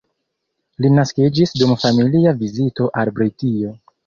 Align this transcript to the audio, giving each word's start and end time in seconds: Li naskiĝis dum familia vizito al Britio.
Li 0.85 0.89
naskiĝis 0.93 1.53
dum 1.59 1.75
familia 1.83 2.35
vizito 2.41 2.89
al 3.05 3.15
Britio. 3.21 3.77